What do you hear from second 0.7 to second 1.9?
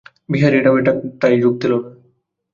এ ঠাট্টায় যোগ দিল না।